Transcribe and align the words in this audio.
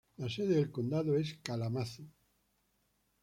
La 0.17 0.27
sede 0.27 0.55
del 0.55 0.71
condado 0.71 1.15
es 1.15 1.35
Kalamazoo. 1.43 2.09